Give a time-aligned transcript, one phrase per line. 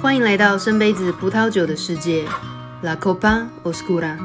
[0.00, 2.24] 欢迎来到深杯子葡萄酒的世界
[2.82, 4.16] ，La Copa Oscura。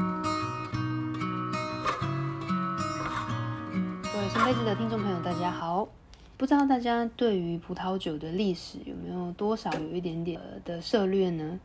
[4.04, 5.88] 各位深杯子的听众朋友，大家好。
[6.36, 11.58] 不知道大家对于葡萄酒的历史有没有多少有一点点的涉猎呢？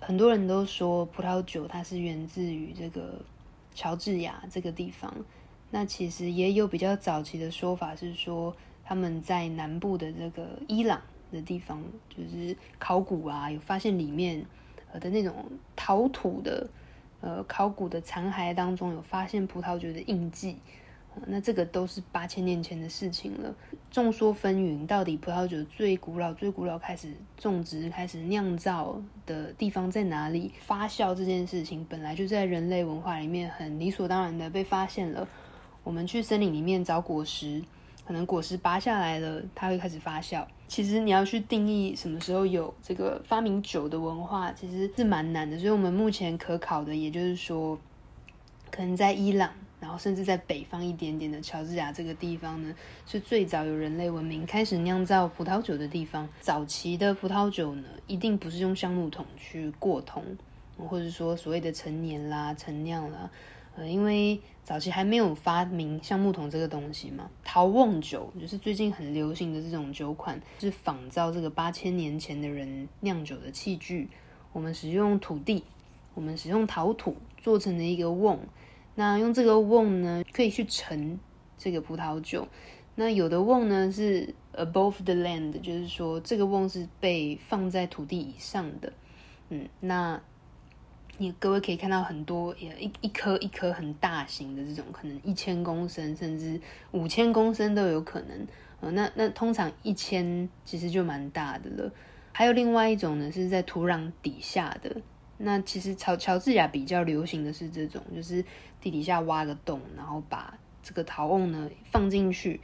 [0.00, 3.20] 很多人都说葡萄酒它是源自于这个
[3.74, 5.12] 乔治亚这个地方。
[5.70, 10.98] 那其实也有比较早期的说法是说他们在南部的这个伊朗。
[11.32, 14.44] 的地方就是考古啊，有发现里面
[14.92, 15.34] 呃的那种
[15.74, 16.68] 陶土的
[17.20, 20.56] 呃考古的残骸当中有发现葡萄酒的印记，
[21.26, 23.54] 那这个都是八千年前的事情了。
[23.90, 30.52] 众说纷纭，到底葡萄酒最古老、最古老开始种植、开始酿造的地方在哪里？
[30.60, 35.26] 发酵这件事情本来就在人类文化里面很理所当然的被发现了。
[35.82, 37.62] 我们去森林里面找果实。
[38.06, 40.46] 可能果实拔下来了，它会开始发酵。
[40.68, 45.56] 其实你要去定义什么时候有这个发明酒的文化，其实是蛮难的。
[45.58, 47.78] 所以我们目前可考的，也就是说，
[48.70, 49.50] 可能在伊朗，
[49.80, 52.74] 然后甚至在北方一点点的乔治亚这个地方呢，
[53.06, 56.28] 是最早有人类文明开始酿造葡萄酒的地方。
[56.40, 60.24] 早期的葡萄酒呢，一定不是用橡木桶去过桶，
[60.76, 63.30] 或者说所谓的陈年啦、陈酿啦。
[63.76, 74.08] 呃，因为早期还没有发明橡木桶这个东西嘛，陶瓮酒就是最近很流行的这种酒款，是仿造这个八千年前的人酿酒的器具。
[74.54, 75.62] 我们使用土地，
[76.14, 78.38] 我们使用陶土做成的一个瓮，
[78.94, 81.20] 那用这个瓮呢，可以去盛
[81.58, 82.48] 这个葡萄酒。
[82.94, 88.90] 那有的瓮呢是 above the land，就是说这个瓮是被放在土地以上的。
[89.50, 90.18] 嗯，那。
[91.18, 96.60] 你各位可以看到很多，也一一颗一颗很大型的这种，可能一千公升甚至
[96.92, 98.46] 五千公升都有可能。
[98.80, 101.90] 呃，那那通常一千其实就蛮大的了。
[102.32, 104.94] 还有另外一种呢，是在土壤底下的。
[105.38, 108.44] 那其实乔乔治亚比较流行的是这种，就是
[108.80, 112.60] 地底下挖个洞，然后把这个陶瓮呢放进去。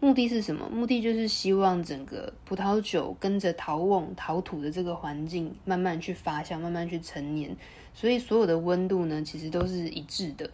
[0.00, 0.68] 目的是什么？
[0.68, 7.56] 目的就是希望整个葡萄酒跟着陶瓮、陶土的这个环境慢慢去发酵，慢慢去陈年，
[7.94, 10.50] 所以所有的温度呢，其实都是一致的。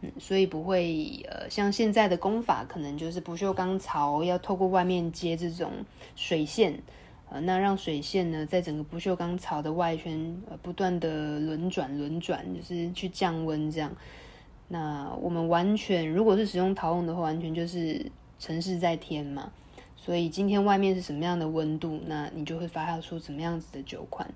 [0.00, 5.70] 嗯，所以不会呃，像现在的工法，可能就是不锈钢槽要透过外面接这种
[6.16, 6.82] 水线，
[7.30, 13.94] 呃，那让水线呢，在整个不锈钢槽的外圈呃不断的轮转轮转，就是去降温这样。
[14.66, 18.04] 那我们完全如果是使用陶瓮的话，完全就是。
[18.42, 19.52] 城市在天嘛，
[19.94, 24.28] 所以今天外面是什么样的温度，那你就会发酵出什么样子的酒款。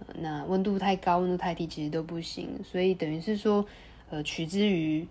[0.00, 2.58] 呃，那温度太高，温度太低，其实都不行。
[2.64, 3.64] 所以等于是说，
[4.10, 5.06] 呃，取之于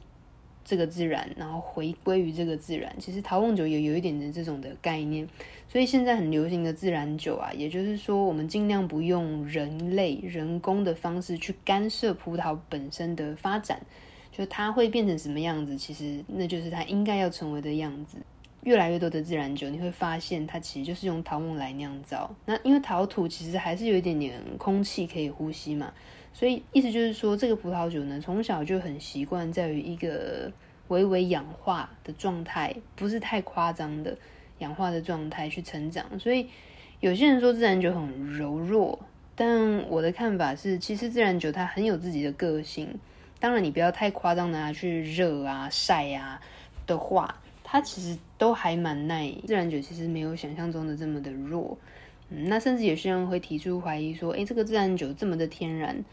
[0.65, 2.93] 这个自然，然后回归于这个自然。
[2.99, 5.25] 其实陶瓮酒也有一点点这种的概念。
[5.69, 13.79] 所以现在很流行的自然酒啊，也就是说，我们尽量不用人类人工的方式去干涉葡萄本身的发展，
[14.29, 18.17] 就它会变成什么样子，其实那就是它应该要成为的样子。
[18.63, 22.29] 越来越多的自然酒，你会发现它其实就是用陶瓮来酿造。
[22.45, 25.91] 那因为陶土其实还是有一点点空气可以呼吸嘛，
[26.31, 30.51] 所以意思就是说，这个葡萄酒呢，从小就很习惯在于一个
[30.89, 34.15] 微微氧化的状态，不是太夸张的
[34.59, 36.05] 氧化的状态去成长。
[36.19, 36.47] 所以
[36.99, 38.99] 有些人说自然酒很柔弱，
[39.35, 42.99] 但我的看法是，其实自然酒它很有自己的个性。
[43.39, 46.39] 当然，你不要太夸张拿去热啊、晒啊
[46.85, 47.40] 的话。
[47.73, 51.77] 它其实都还蛮耐，自然酒其实没有想象中的这么的弱，
[52.27, 56.03] 嗯，那甚至有些人会提出怀疑说，诶，这个自然酒这么的天然，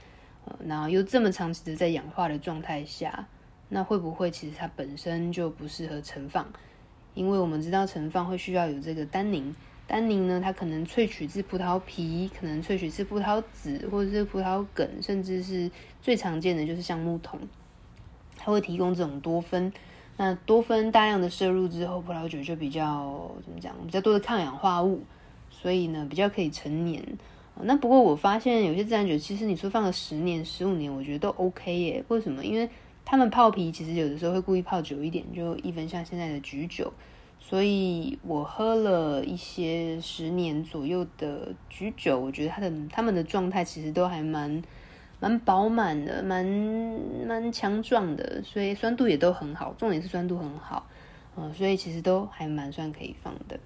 [0.44, 3.26] 呃，然后又这么长期的在氧化的状态下，
[3.70, 6.46] 那会不会其实它本身就不适合陈放？
[7.14, 9.52] 因为我们知道陈放会需要有这个单宁，
[9.88, 15.68] 单宁呢，它可能萃取自葡萄皮，可能萃取自葡萄籽或者是葡萄梗，甚至是
[16.00, 17.40] 最常见的就是橡木桶，
[18.36, 19.72] 它会提供这种多酚。
[20.20, 23.72] 那多酚大量的摄入之后，葡萄酒就比较怎么讲？
[23.86, 25.00] 比较多的抗氧化物，
[25.48, 27.00] 所以呢比较可以陈年。
[27.62, 32.04] 那不过我发现有些自然酒，其实你说放个十年、十五年，我觉得都 OK 耶。
[32.08, 32.44] 为什么？
[32.44, 32.68] 因为
[33.04, 36.92] 他们泡皮其实有的时候会故意泡久一点，就一分像现在的橘酒。
[37.38, 44.60] 所以我喝了一些十年左右的橘酒，我觉得它的他们的状态其实都还蛮。
[45.20, 46.44] 蛮饱满的，蛮
[47.26, 50.86] 蛮强壮的，所以酸度也都很好，重点是酸度很好，
[51.34, 53.58] 呃，所以其实都还蛮算可以放的。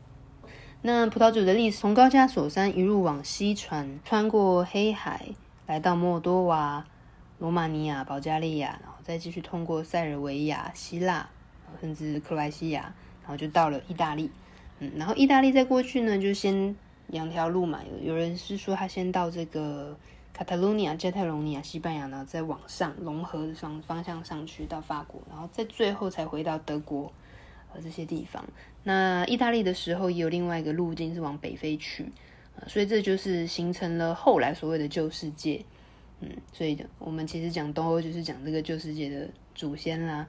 [0.81, 5.27] 那葡萄酒的历史从高加索山一路往西传，穿过黑海，
[5.67, 6.85] 来到摩尔多瓦、
[7.39, 11.29] 罗马尼亚、保加利亚，然后再继续通过塞尔维亚、希腊，
[11.81, 14.31] 甚至克罗埃西亚，然后就到了意大利。
[14.81, 16.75] 嗯，然后意大利在过去呢，就先
[17.07, 19.97] 两条路嘛，有有人是说他先到这个
[20.32, 27.12] 卡塔卢尼亚、加泰隆尼亚、西班牙，然后再往上融合的方方向上去到法国，然后在最后才回到德国
[27.73, 28.43] 呃这些地方。
[28.82, 32.11] 那意大利的时候也有另外一个路径是往北非去，
[32.67, 35.64] 所以这就是形成了后来所谓的旧世界。
[36.20, 40.26] 嗯，所以我们其实讲东欧就是讲这个旧世界的祖先啦。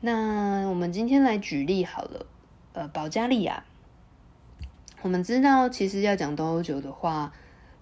[0.00, 2.26] 那我们今天来举例好了，
[2.72, 3.62] 呃，保加利亚。
[5.02, 7.32] 我们知道，其实要讲东欧酒的话，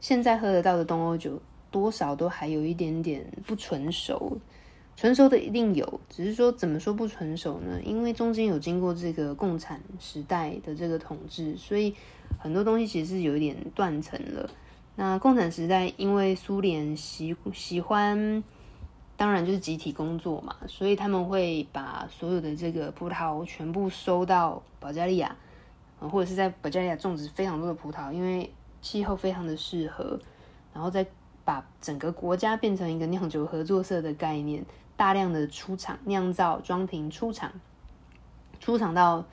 [0.01, 4.39] 现在喝得到的东欧酒多少都还有一点点不纯熟。
[4.97, 7.81] 纯熟的一定有，只是说怎么说不纯熟呢？
[7.83, 11.95] 因为中间有经过这个共产时代的这个统治，所以
[12.39, 14.51] 很多东西其实是有一点断层了。
[14.97, 18.45] 那共产时代，因为苏联喜喜欢，
[19.17, 25.35] 当然就是集体工作嘛，所以他们会把所有的这个葡萄全部收到保加利亚，
[25.99, 30.19] 或者是在保加利亚种植非常多的葡萄，因为气候非常的适合，
[30.73, 31.07] 然后再
[31.45, 34.65] 把整个国家变成一个酿酒合作社的概念，
[34.97, 37.53] 大量的出厂酿造装瓶出厂，
[38.59, 39.25] 出厂到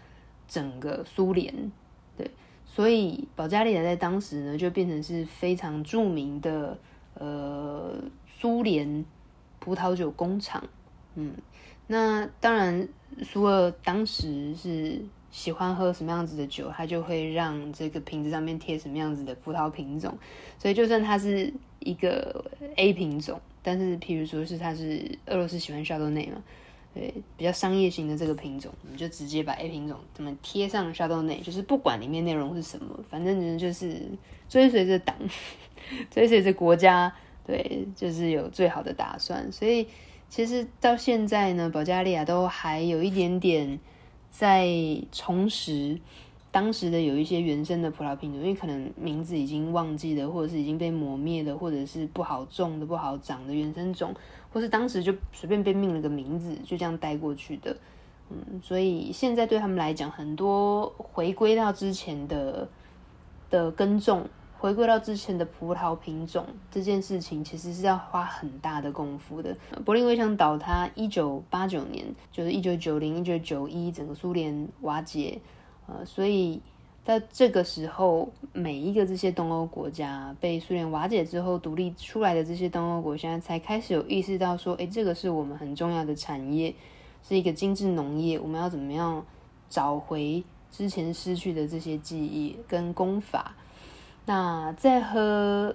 [0.47, 1.71] 整个苏联，
[2.15, 2.31] 对。
[2.65, 6.77] 所以保加利亚在当时呢，就变成是非常著名的
[7.15, 7.95] 呃
[8.27, 9.03] 苏联
[9.59, 10.63] 葡萄酒工厂。
[11.15, 11.33] 嗯，
[11.87, 12.87] 那当然
[13.23, 15.01] 苏俄当时是
[15.31, 20.17] 喜欢喝什么样子的酒，他就会让这个瓶子上面贴什么样子的葡萄品种。
[20.57, 22.45] 所以就算它是一个
[22.75, 26.41] A 品种，但是譬如说是它是俄罗斯喜欢夏多内嘛。
[26.93, 34.01] 对，比较商业型的这个品种，我们就直接把 A 品种怎么贴上 Chardonnay，就是不管里面内容是什么，反正呢就是
[34.49, 35.15] 追随着党，
[36.09, 37.13] 追随着国家，
[37.45, 39.51] 对，就是有最好的打算。
[39.51, 39.87] 所以
[40.27, 43.79] 其实到现在呢，保加利亚都还有一点点
[44.37, 44.69] 在
[45.11, 45.99] 重拾
[46.51, 54.13] 当时的有一些原生的葡萄品种，因为可能名字已经忘记了，或者是已经被磨灭了，或者是不好种的、不好长的原生种。
[54.53, 57.75] 或是当时就随便被命了个名字，就这样带过去的，
[58.29, 62.69] 嗯，所以现在对他们来讲，很多回归到之前的
[63.49, 69.55] 的耕种，回归到之前的葡萄品种这件事情，其实是要花很大的功夫的。
[69.85, 75.39] 柏林围墙倒塌，一九八九年，就是一九九零、一九九一，整个苏联瓦解，
[75.87, 76.61] 呃，所以。
[77.05, 86.75] 在这个时候，每一个这些东欧国家被苏联瓦解之后独立出来的这些东欧国家，才开始有意识到说，诶，这个是我们很重要的产业，
[87.25, 89.25] 是一个精致农业，我们要怎么样
[89.69, 93.55] 找回之前失去的这些记忆跟功法？
[94.27, 95.73] 那在喝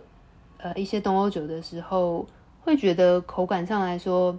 [0.58, 2.26] 呃一些东欧酒的时候，
[2.60, 4.38] 会觉得口感上来说，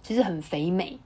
[0.00, 0.96] 其实很肥美，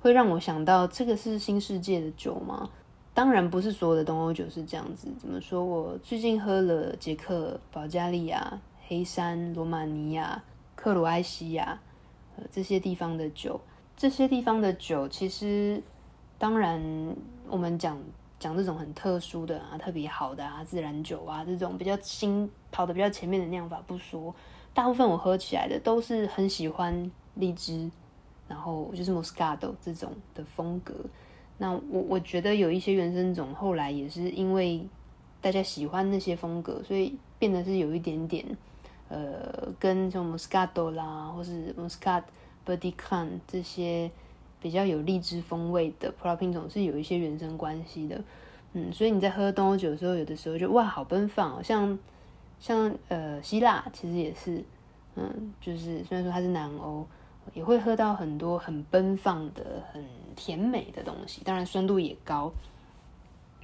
[0.00, 2.68] 会让我想到这个是新世界的酒吗？
[3.14, 5.06] 当然不是所有的东欧酒是这样子。
[5.16, 5.64] 怎么说？
[5.64, 10.42] 我最近喝了捷克、保加利亚、黑山、罗马尼亚、
[10.74, 11.78] 克罗埃西亚，
[12.36, 13.60] 呃，这些地方的酒。
[13.96, 15.80] 这些地方的酒，其实
[16.36, 17.16] 当然
[17.48, 17.96] 我们讲
[18.38, 24.34] 讲这种很特殊的啊，特别好的啊，自然酒啊，这种比较新跑得比较前面的酿法不说，
[24.74, 27.90] 大部分我喝起来的都是很喜欢荔枝，
[28.46, 30.94] 然后就是 Moscato 这种的风格。
[31.58, 34.86] 那我我觉得有一些原生种后来也是因为
[35.40, 38.44] 大家喜欢那些风格，所以变得是有一点点
[39.08, 42.24] 呃，跟什么 Moscato 啦，或是 Moscato
[42.66, 44.10] Bertican 这些
[44.60, 48.22] 比较有荔枝风味的葡萄品种是有一些原生关系的。
[48.72, 51.98] 嗯，所以你在喝东欧酒的时候，有的时候就哇，好奔放哦，像
[52.58, 54.62] 像呃希腊其实也是，
[55.14, 57.06] 嗯，就是虽然说它是南欧。
[57.54, 62.50] 也会喝到很多很奔放的、很甜美的东西，当然酸度也高。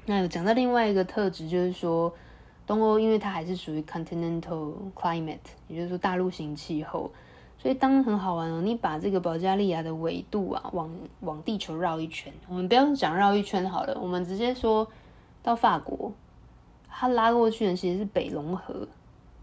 [0.07, 2.15] 那有讲到另外一个特质，就是说
[2.65, 7.11] 东欧因为它还是属于 continental climate，也就是说大陆型气候，
[7.63, 8.61] 所以当很好玩哦。
[8.61, 10.91] 你把这个保加利亚的纬度啊，往
[11.21, 14.87] 往地球绕一圈，我们不要讲绕一圈好了，我们直接说
[15.45, 16.13] 到法国，
[16.89, 18.89] 它拉过去的其实是北龙河，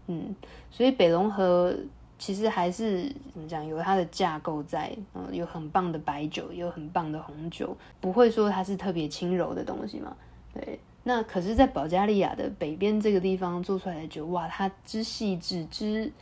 [0.08, 0.34] 嗯，
[0.70, 1.74] 所以北龙河。
[2.22, 10.14] 其实还是怎么讲，有它的架构在，嗯，有很棒的白酒，有很棒的红酒，不会说它是特别轻柔的东西嘛。
[10.52, 16.12] 对，那可是，在保加利亚的北边这个地方做出来的酒，哇，它之细致，之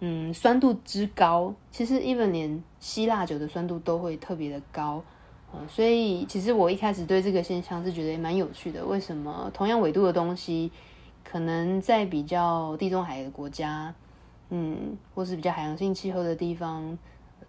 [0.00, 5.02] 嗯酸度之高，其实 even 连希腊酒的酸度都会特别的高，
[5.52, 8.84] 嗯，所以其实我一开始对这个现象是觉得也蛮有趣的。
[8.84, 10.72] 为什么同样纬度的东西，
[11.22, 13.94] 可能在比较地中海的国家，
[14.48, 16.96] 嗯，或是比较海洋性气候的地方，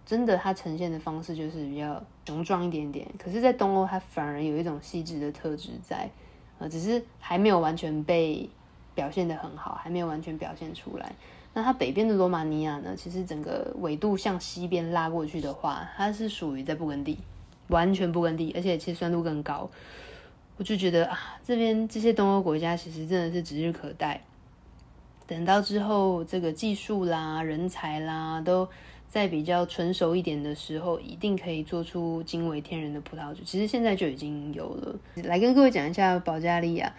[0.04, 3.08] 真的它呈现的方式就是比较雄壮一点点。
[3.18, 6.10] 可是，在东欧，它反而有一种细致的特质在，
[6.58, 8.50] 呃，只是还没有完全被
[8.94, 11.14] 表现得很好，还没有完全表现出来。
[11.54, 17.18] 那它北边的罗马尼亚呢，其实整个纬度向西边拉过去的话，它是属于在布根地，
[17.68, 19.70] 完全布根地，而且其实酸度更高。
[20.56, 24.22] 我就觉得啊，这边这些东欧国家其实真的是指日可待。
[25.26, 28.68] 等到之后，这个技术啦、人才啦，都
[29.08, 33.42] 在比较成熟一点的时候，一定可以做出惊为天人的葡萄酒。
[33.44, 34.94] 其实现在就已经有了。
[35.24, 36.92] 来跟各位讲一下保加利亚。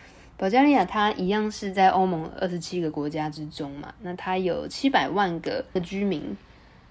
[0.44, 6.36] 保加利亚它一样是在欧盟二十七个国家之中嘛，那它有七百万个的居民。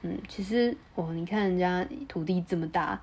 [0.01, 2.99] 嗯，其实哦，你看人家土地这么大，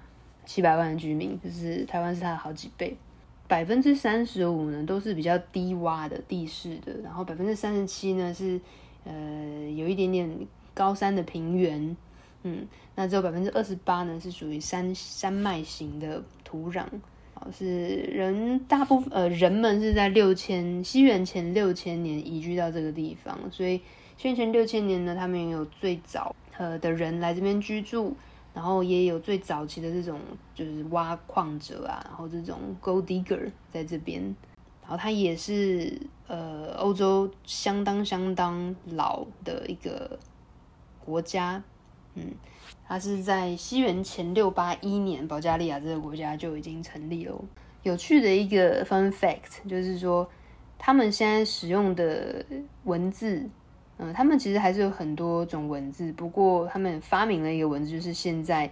[0.48, 2.98] 七百万的居民，就是台湾是它的好几倍。
[3.48, 8.60] 百分之三十五呢都是比较低洼的地势的，然后百分之三十七呢是
[9.04, 9.14] 呃
[9.76, 10.28] 有一点点
[10.74, 11.96] 高山的平原，
[12.42, 16.86] 嗯，那只有百分之二十八呢是属于山山脉型的土壤，
[17.52, 23.78] 是人大部分呃人们是在六千西元前六千年移居到这个地方，所以
[24.18, 28.16] 西元前六千年呢，他们也有最早呃的人来这边居住。
[28.52, 30.20] 然后也有最早期的这种，
[30.56, 34.22] 就是挖矿者啊，然后这种 gold digger 在这边，
[34.82, 40.20] 然后它也是呃欧洲相当相当老的一个
[41.06, 41.64] 国家，
[42.16, 42.34] 嗯，
[42.88, 47.40] 它是在西元前六八一年，保加利亚这个国家就已经成立了。
[47.84, 50.30] 有趣的一个 fun fact 就是说，
[50.78, 52.46] 他们现在使用的
[52.84, 53.50] 文字。
[54.02, 58.72] 嗯，他们其实还是有很多种文字，不过他们发明了一个文字，就是现在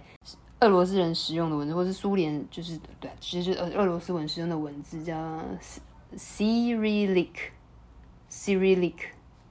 [0.60, 5.14] 俄罗斯人使用的文字，或是苏联，就是对，其实就是俄俄罗斯文使用的文字，叫
[6.16, 7.28] Cyrillic
[8.30, 8.94] Cyrillic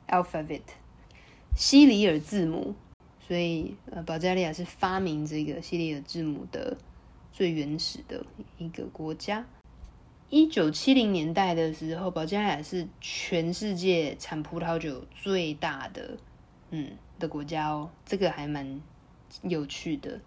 [0.07, 0.61] alphabet，
[1.55, 2.73] 西里尔字母。
[3.27, 6.77] 所以，呃，保加利亚是发明这个西里尔字母的
[7.33, 8.25] 最原始的
[8.57, 9.45] 一个国家。
[10.29, 16.17] 一九七零年代的时候，保加利亚是全世界产葡萄酒最大的，
[16.71, 18.81] 嗯，的国家哦，这个还蛮
[19.41, 20.19] 有趣的。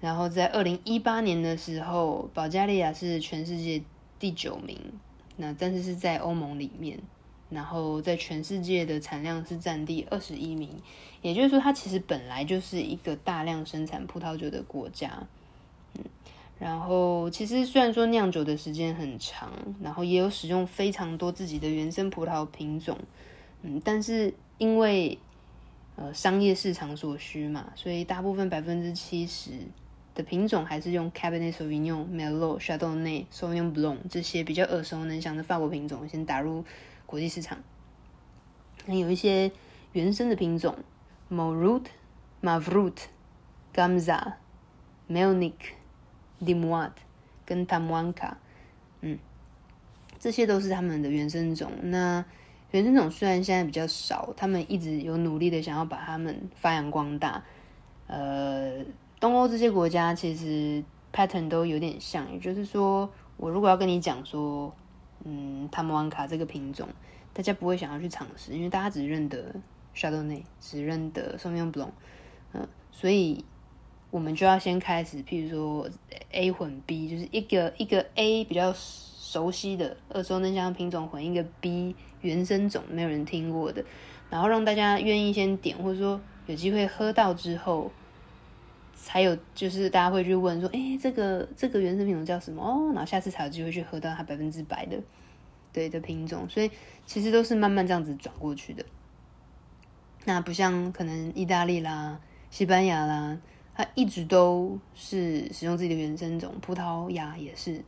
[0.00, 3.82] 然后在二零一八年的时候，保加利亚是全世界
[4.18, 4.78] 第九名，
[5.36, 6.98] 那但是是在欧盟里面，
[7.50, 10.70] 然后在全世界的产量是占第二十一名，
[11.20, 15.26] 也就是说，它其实本来就是一个大量生产葡萄酒的国家，
[15.98, 16.04] 嗯。
[16.58, 19.50] 然后，其实虽然说酿酒的时间很长，
[19.82, 22.98] 然后也有使用非常多自己的原生葡萄品种，
[23.62, 25.18] 嗯，但是因为
[25.96, 29.52] 呃商业市场所需嘛，所以大部分百分之七十
[30.14, 36.62] 的品种还是用 Cabernet Sauvignon、Merlot、Chardonnay、Sauvignon Blanc 这些比较耳熟能详的法国品种先打入
[37.10, 37.58] 国际市场。
[38.86, 39.50] 那有一些
[39.90, 40.76] 原生的品种
[41.28, 41.86] ，Morut、
[42.40, 42.96] Mavrut、
[43.74, 44.34] Gamza、
[45.10, 45.54] Melnik。
[46.42, 46.94] 利穆瓦特
[47.44, 48.32] 跟 Tamwanka，，
[49.02, 49.18] 嗯，
[50.18, 51.70] 这些都是他们的原生种。
[51.82, 52.24] 那
[52.70, 57.44] 原生种虽然现在比较少，他们一直有努力的想要把它们发扬光大。
[58.06, 58.82] 呃，
[59.20, 64.74] 东欧这些国家其实 pattern 都有点像，也就是说，我如果要跟你讲说，
[65.24, 66.88] 嗯，塔穆安卡这个品种，
[67.32, 69.54] 大家不会想要去尝试，因为大家只认得
[69.94, 71.90] Chardonnay，只认得 Sauvignon Blanc，
[72.52, 73.44] 嗯，所以。
[74.12, 75.88] 我们就要先开始，譬如说
[76.32, 83.84] A 混 B，就是一个一个 A 比较熟悉的耳熟能详的品种混一个 B 原生种没有人听过的，
[84.28, 87.92] 然后让大家愿意先点，或者说有机会喝到之后，
[89.02, 92.62] 才有就是大家会去问说，哎，这个这个原生品种叫什么？
[92.62, 95.00] 哦，然后下次才有机会去喝到它百分之百的
[95.72, 96.70] 对的品种，所以
[97.06, 98.84] 其实都是慢慢这样子转过去的。
[100.26, 103.38] 那不像可能意大利啦、西班牙啦。
[103.72, 107.82] 它一直都是使用自己的原生种，葡萄牙也是，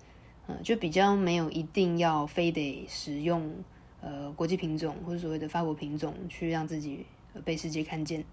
[0.46, 3.52] 嗯，就比较没有一定要非得使用
[4.00, 7.04] 呃国际品种或者所谓的法国品种去让自己
[7.44, 8.24] 被世界看见。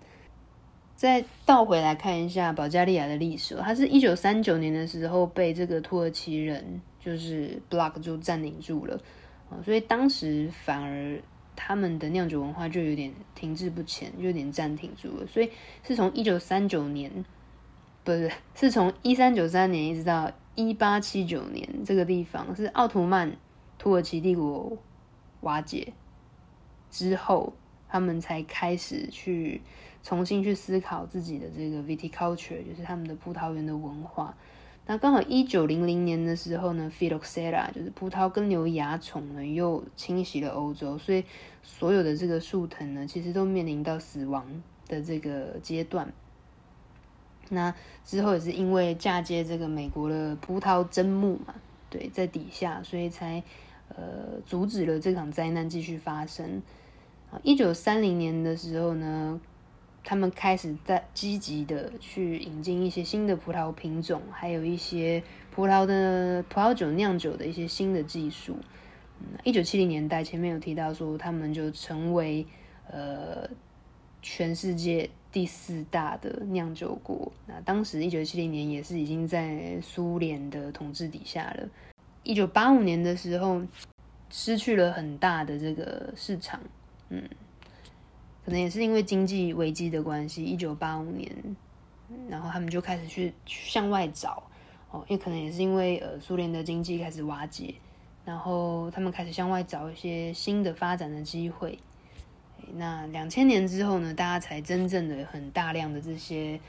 [0.99, 8.99] 再倒回来看一下保加利亚的历史，它是一九三九年的时候被这个土耳其人就是 block 就占领住了，
[9.63, 11.17] 所以当时反而。
[11.61, 15.27] 他们的酿酒文化就有点停滞不前，就有点暂停住了。
[15.27, 15.51] 所以
[15.83, 17.11] 是从一九三九年，
[18.05, 23.35] 不是，是从一三九三年一直到一八七九年，这个地方是奥图曼
[23.77, 24.77] 土耳其帝国
[25.41, 25.91] 瓦解
[26.89, 27.51] 之后，
[27.89, 29.61] 他们才开始去
[30.03, 34.35] 重新去思考自己的这个 viticulture，就是他们的葡萄园的文化。
[34.85, 41.23] 那刚好一九零零年的时候呢，Phylloxera 就是葡萄根瘤蚜虫呢又侵袭了欧洲，所以
[41.61, 46.11] 所有的这个树藤呢，其实都面临到死亡的这个阶段。
[47.49, 51.53] 那之后也是因为嫁接这个美国的葡萄砧木嘛，
[51.89, 53.43] 对，在底下，所以才
[53.89, 56.63] 呃，阻止了这场灾难继续发生。
[57.31, 59.39] 啊，一九三零年的时候呢，
[60.09, 68.57] 他们开始在积极的去引进一些新的葡萄品种，还有一些葡萄的葡萄酒酿酒的一些新的技术。
[69.43, 72.43] 一九七零年代前面有提到说，他们就成为
[72.91, 73.47] 呃
[74.19, 77.31] 全世界第四大的酿酒国。
[77.45, 81.69] 那当时一九七零年也是已经在苏联的统治底下了。
[82.23, 83.61] 一九八五年的时候，
[84.31, 86.59] 失去了很大的这个市场，
[87.09, 87.21] 嗯，
[88.49, 90.43] 可能也是因为经济危机的关系。
[90.43, 91.31] 一九八五年，
[92.27, 94.41] 然后他们就开始去向外找
[94.89, 97.75] 哦，也可能也是因为呃苏联的经济开始瓦解。
[98.25, 101.77] 然后他们开始向外找一些新的发展的机会。
[102.73, 106.59] 那两千年之后呢，大家才真正的很大量的这些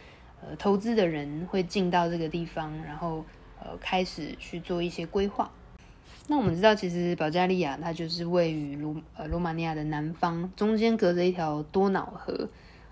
[0.43, 3.25] 呃投资的人会进到这个地方，然后
[3.59, 5.51] 呃开始去做一些规划。
[6.31, 12.49] 那我们知道，其实保加利亚它就是位于罗呃罗马尼亚的南方，中间隔着一条多瑙河，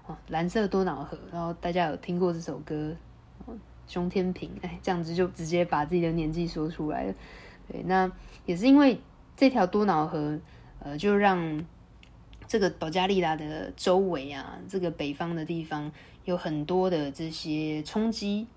[0.09, 1.17] 哦，蓝色多瑙河。
[1.31, 2.93] 然后大家有听过这首歌，
[3.47, 3.55] 哦，
[3.87, 7.15] 熊天平，哎，这样子就直接把自己的年纪说出来了。
[7.71, 8.11] 对，那
[8.45, 9.01] 也是因为
[9.37, 10.37] 这条多瑙河，
[10.81, 11.65] 呃，就让
[12.49, 15.93] 这个保加利亚的周围啊，这个北方的地方
[16.25, 18.49] 有很多的这些冲击、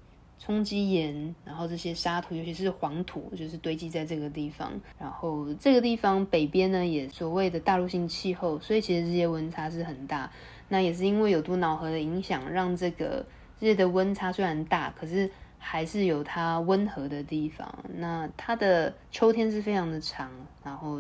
[0.43, 4.73] 冲积岩，然后这些沙土，尤其是黄土，就是堆积在这个地方。
[4.97, 10.31] 然后这个地方北边呢，也所谓的大陆性气候，所以其实这些温差是很大。
[10.69, 13.23] 那也是因为有多瑙河的影响，让这个
[13.59, 15.29] 这些的温差虽然大，可是。
[15.63, 17.85] 还是有它温和的地方。
[17.93, 20.31] 那它的秋天是非常的长，
[20.63, 20.99] 然后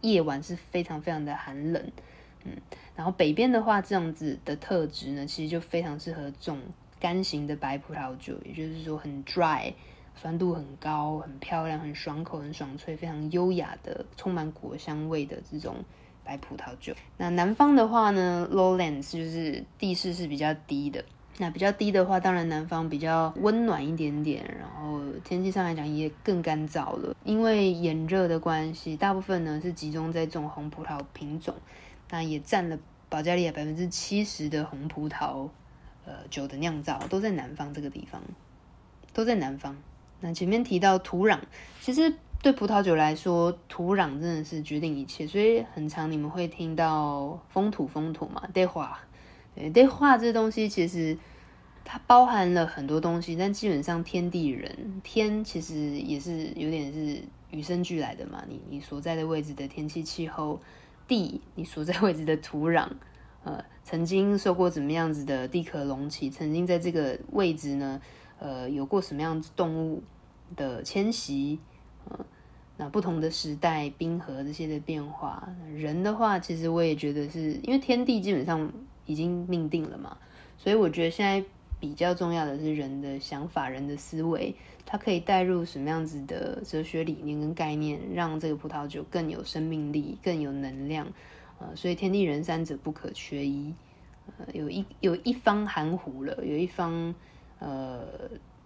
[0.00, 1.92] 夜晚是非常非常的寒冷。
[2.44, 2.52] 嗯，
[2.96, 6.58] 然后北边的话，这样子的特质呢，其实就非常适合种
[7.04, 9.70] 干型的白葡萄酒，也就是说很 dry，
[10.16, 15.76] 酸度很高，很漂亮，很爽口，很爽脆，非常优雅的，充满果香味的这种
[16.24, 16.94] 白葡萄酒。
[17.18, 21.04] 那南方的话呢，lowlands 就是地势是比较低的。
[21.36, 27.14] 那比较低的话，当然南方比较温暖一点点，然后天气上来讲也更干燥了。
[27.22, 31.54] 因为炎热的关系，大部分呢是集中在种红葡萄品种，
[32.08, 32.78] 那也占了
[33.10, 35.46] 保加利亚百分之七十的红葡萄
[36.04, 38.22] 呃酒的酿造都在南方这个地方，
[39.12, 39.76] 都在南方。
[40.20, 41.38] 那前面提到土壤，
[41.80, 49.00] 其实对葡萄酒来说，土壤真的是决定一切，所以很常你们会听到风土风土嘛，对话。
[49.54, 51.16] 对，对话这东西其实
[51.84, 58.42] 它包含了很多东西，但基本上天地人，天其实也是有点是与生俱来的嘛。
[58.48, 60.60] 你你所在的位置的天气气候，
[61.06, 62.88] 地你所在位置的土壤，
[63.44, 68.02] 呃，曾经受过怎么样子的地壳隆起，曾经在这个位置呢，
[68.38, 70.02] 呃，有过什么样子动物
[70.56, 71.60] 的迁徙，
[72.10, 72.18] 呃，
[72.76, 78.72] 那不同的时代冰河这些的变化，人的话，其实我也觉得是因为天地基本上。
[79.06, 80.16] 已经命定了嘛，
[80.56, 81.46] 所以我觉得现在
[81.78, 91.06] 比较重要的是人的想法、人的思维，它可以带入什么样子的哲学理念跟概念，让这个葡萄酒更有生命力、更有能量。
[91.58, 93.74] 呃，所以天地人三者不可缺一。
[94.38, 97.14] 呃，有一有一方含糊了，有一方
[97.58, 98.02] 呃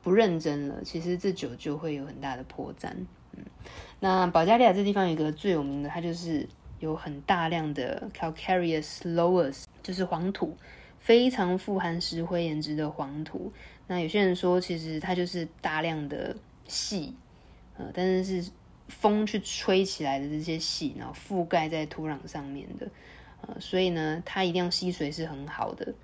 [0.03, 2.93] 不认真了，其实这酒就会有很大的破绽。
[3.33, 3.45] 嗯，
[4.01, 6.49] 那保加利亚这地方有一个最有名的，它就是
[6.79, 9.65] 有很大量的 calcareous loess。
[9.81, 10.55] 就是黄土，
[10.99, 13.51] 非常富含石灰岩质的黄土。
[13.87, 17.17] 那有些人说，其实它就是大量的细，
[17.79, 18.51] 呃，但是是
[18.89, 22.89] 风去吹起来的这些细，然后覆盖在土壤上面的，
[23.43, 25.95] 呃，所以呢，它一定要吸水是很好的。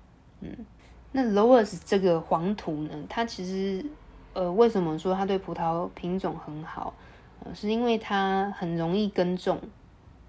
[0.41, 0.65] 嗯，
[1.11, 3.85] 那 Loess 这个黄土呢，它其实，
[4.33, 6.93] 呃，为什么说它对葡萄品种很好？
[7.43, 9.59] 呃，是因为它很容易耕种。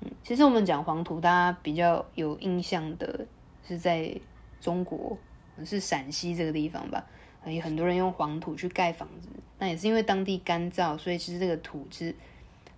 [0.01, 3.27] 嗯，其实我们讲黄土，大家比较有印象的。
[3.69, 4.16] 是在
[4.61, 5.19] 中国，
[5.64, 7.05] 是陕西这个地方吧？
[7.47, 12.14] 有很多人用黄土去盖房子，那也是因为当地干燥，所以其实这个土是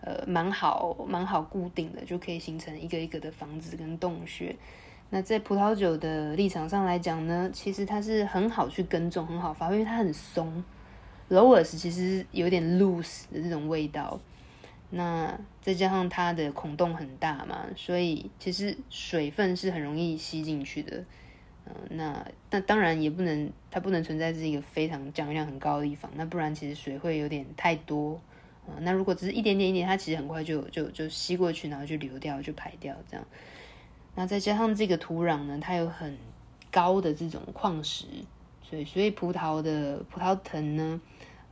[0.00, 4.54] 呃蛮好蛮好固定的，就可以形成一个一个的房子跟洞穴。
[5.10, 10.62] 那在葡萄酒的立场上来讲呢，其实它是很好去耕种，很好发挥，因为它很松。
[11.30, 14.20] Lowers 其实有点 loose 的这种味道。
[14.90, 21.04] 那再加上它的孔洞很大嘛，所以其实水分是很容易吸进去的。
[21.66, 28.18] 嗯，那那当然也不能，它不能存在是一个非常降雨量很高的地方，那不然其实水会有点太多。
[28.68, 33.26] 嗯，那如果只是一点点一点，它其实很快就就就吸过去，然后就流掉，就排掉这样。
[34.14, 36.16] 那再加上这个土壤呢，它有很
[36.70, 38.06] 高的这种矿石，
[38.62, 41.00] 所以所以葡萄的葡萄藤呢，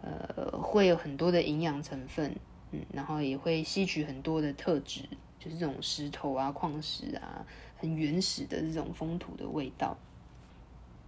[0.03, 2.35] 呃，会有很多的营养成分。
[2.73, 5.03] 嗯，然后也会吸取很多的特质，
[5.39, 9.97] 就是这种石头啊、矿石啊，很原始的这种风土的味道。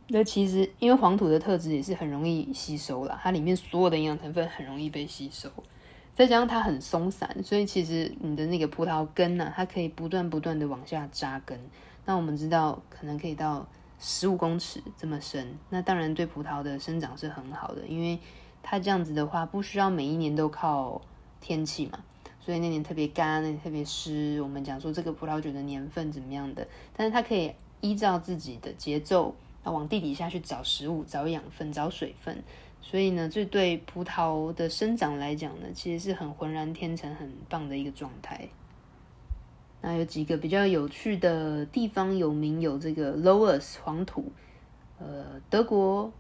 [0.06, 5.50] 那其实因为黄土的特质也是很容易吸收啦，它里面所有的营养成分很容易被吸收。
[6.18, 11.56] 再加上它很松散，所以其实你的那个葡萄根呢、它可以不断不断的往下扎根。
[12.06, 13.64] 那我们知道，可能可以到
[14.00, 15.54] 十五公尺这么深。
[15.70, 18.18] 那当然对葡萄的生长是很好的，因为
[18.64, 21.00] 它这样子的话，不需要每一年都靠
[21.40, 22.00] 天气嘛。
[22.40, 24.42] 所以那年特别干，那特别湿。
[24.42, 32.42] 我们讲说这个葡萄酒的年份怎么样的，但是它可以依照自己的节奏，啊，往地底下去找食物、找养分、找水分。
[32.80, 38.48] 所以呢，这对葡萄的生长来讲呢，其实是很浑然天成、很棒的一个状态。
[39.82, 44.32] 那有几个比较有趣的地方有名，有这个 Loess 黄土，
[44.98, 46.10] 呃，德国、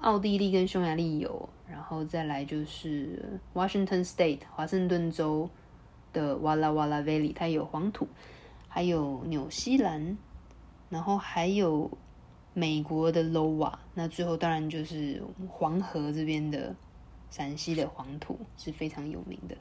[0.00, 5.48] 奥地利跟匈牙利有，然后再来就是 Washington State 华盛顿州
[6.12, 8.08] 的 Walla Walla Valley，它有黄土，
[8.66, 10.18] 还有纽西兰，
[10.88, 11.88] 然后还有。
[12.58, 16.74] 美国的 Lowa，那最后当然就是黄河这边的
[17.30, 19.54] 陕西的黄土是非常有名的。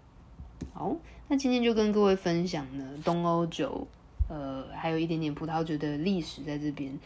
[0.74, 0.96] 好，
[1.28, 3.86] 那今天就跟各位分享呢东欧酒，
[4.30, 6.98] 呃，还有一点点葡萄酒的历史在这边。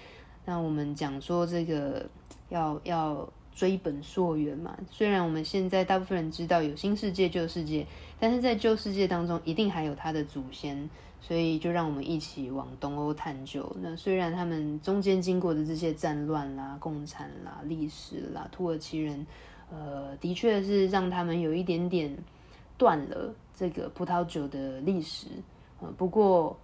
[0.46, 2.08] 那我们讲说这个
[2.50, 3.28] 要要
[3.60, 7.86] 追本溯源嘛，虽然我们现在大部分人知道有新世界旧世界，
[8.18, 10.90] 但是在旧世界当中一定还有它的祖先。
[11.22, 13.70] 所以就让我们一起往东欧探究。
[13.82, 19.28] 那虽然他们中间经过的这些战乱啦、共产啦、历史啦、土耳其人，
[19.70, 22.18] 呃，的确是让他们有一点点
[22.78, 25.28] 断了这个葡萄酒的历史。
[25.82, 26.58] 呃，不过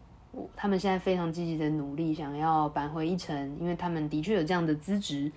[0.55, 5.29] 他们现在非常积极的努力，想要扳回一城，因为他们的确有这样的资质，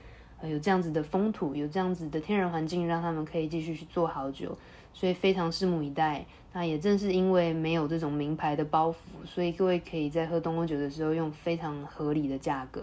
[0.43, 4.57] 有这样子的风土，有这样子的天然环境，让他们可以继续去做好酒。
[4.95, 6.25] 所以非常拭目以待。
[6.53, 12.81] 那也正是因为没有这种名牌的包袱，所以各位可以在喝东欧酒的时候用非常合理的价格，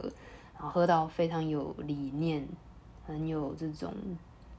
[0.54, 2.48] 然后喝到非常有理念、
[3.06, 3.94] 很有这种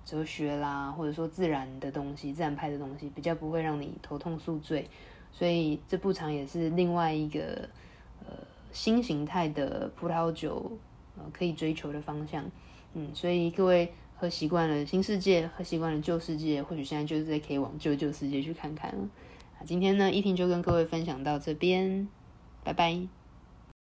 [0.04, 4.86] 哲学啦，或者说自然的东西、自然派的东西，比较不会让你头痛宿醉。
[5.32, 7.68] 所以这部场也是另外一个
[8.20, 8.34] 呃
[8.72, 10.72] 新形态的葡萄酒
[11.16, 12.44] 呃可以追求的方向。
[12.96, 13.92] 嗯，所以各位。
[14.18, 19.06] 喝习惯了新世界，喝习惯了旧世界，或许现在就是在可以往旧旧世界去看看了。
[19.66, 22.08] 今天呢，依婷就跟各位分享到这边，
[22.64, 23.15] 拜拜。